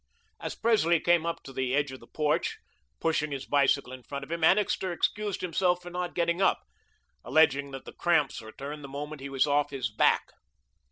As 0.39 0.55
Presley 0.55 0.99
came 0.99 1.27
up 1.27 1.43
to 1.43 1.53
the 1.53 1.75
edge 1.75 1.91
of 1.91 1.99
the 1.99 2.07
porch, 2.07 2.57
pushing 2.99 3.29
his 3.31 3.45
bicycle 3.45 3.93
in 3.93 4.01
front 4.01 4.23
of 4.23 4.31
him, 4.31 4.43
Annixter 4.43 4.91
excused 4.91 5.41
himself 5.41 5.83
for 5.83 5.91
not 5.91 6.15
getting 6.15 6.41
up, 6.41 6.63
alleging 7.23 7.69
that 7.69 7.85
the 7.85 7.93
cramps 7.93 8.41
returned 8.41 8.83
the 8.83 8.87
moment 8.87 9.21
he 9.21 9.29
was 9.29 9.45
off 9.45 9.69
his 9.69 9.91
back. 9.91 10.31